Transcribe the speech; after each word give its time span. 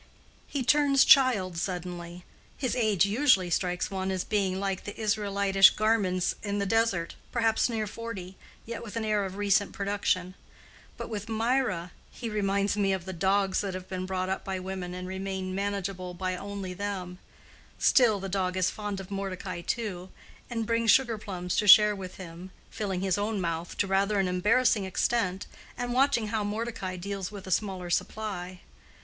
He 0.47 0.63
turns 0.63 1.05
child 1.05 1.59
suddenly—his 1.59 2.75
age 2.75 3.05
usually 3.05 3.51
strikes 3.51 3.91
one 3.91 4.09
as 4.09 4.23
being 4.23 4.59
like 4.59 4.83
the 4.83 4.99
Israelitish 4.99 5.75
garments 5.75 6.33
in 6.41 6.57
the 6.57 6.65
desert, 6.65 7.13
perhaps 7.31 7.69
near 7.69 7.85
forty, 7.85 8.35
yet 8.65 8.81
with 8.81 8.95
an 8.95 9.05
air 9.05 9.25
of 9.25 9.35
recent 9.37 9.73
production. 9.73 10.33
But, 10.97 11.07
with 11.09 11.29
Mirah, 11.29 11.91
he 12.09 12.31
reminds 12.31 12.75
me 12.75 12.93
of 12.93 13.05
the 13.05 13.13
dogs 13.13 13.61
that 13.61 13.75
have 13.75 13.87
been 13.87 14.07
brought 14.07 14.27
up 14.27 14.43
by 14.43 14.57
women, 14.59 14.95
and 14.95 15.07
remain 15.07 15.53
manageable 15.53 16.15
by 16.15 16.31
them 16.31 16.39
only. 16.41 16.75
Still, 17.77 18.19
the 18.19 18.27
dog 18.27 18.57
is 18.57 18.71
fond 18.71 18.99
of 18.99 19.11
Mordecai 19.11 19.61
too, 19.61 20.09
and 20.49 20.65
brings 20.65 20.89
sugar 20.89 21.19
plums 21.19 21.55
to 21.57 21.67
share 21.67 21.95
with 21.95 22.15
him, 22.15 22.49
filling 22.71 23.01
his 23.01 23.19
own 23.19 23.39
mouth 23.39 23.77
to 23.77 23.85
rather 23.85 24.17
an 24.17 24.27
embarrassing 24.27 24.83
extent, 24.83 25.45
and 25.77 25.93
watching 25.93 26.29
how 26.29 26.43
Mordecai 26.43 26.95
deals 26.95 27.31
with 27.31 27.45
a 27.45 27.51
smaller 27.51 27.91
supply. 27.91 28.61